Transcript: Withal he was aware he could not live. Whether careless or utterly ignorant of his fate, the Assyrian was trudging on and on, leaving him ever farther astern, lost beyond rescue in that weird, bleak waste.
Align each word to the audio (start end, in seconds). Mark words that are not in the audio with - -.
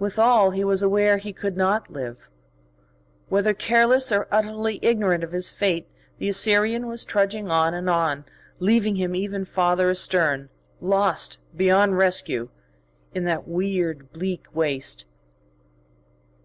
Withal 0.00 0.50
he 0.50 0.64
was 0.64 0.82
aware 0.82 1.18
he 1.18 1.32
could 1.32 1.56
not 1.56 1.88
live. 1.88 2.28
Whether 3.28 3.54
careless 3.54 4.10
or 4.10 4.26
utterly 4.28 4.80
ignorant 4.82 5.22
of 5.22 5.30
his 5.30 5.52
fate, 5.52 5.86
the 6.18 6.28
Assyrian 6.28 6.88
was 6.88 7.04
trudging 7.04 7.48
on 7.48 7.74
and 7.74 7.88
on, 7.88 8.24
leaving 8.58 8.96
him 8.96 9.14
ever 9.14 9.44
farther 9.44 9.88
astern, 9.88 10.48
lost 10.80 11.38
beyond 11.56 11.96
rescue 11.96 12.48
in 13.14 13.22
that 13.22 13.46
weird, 13.46 14.10
bleak 14.12 14.46
waste. 14.52 15.06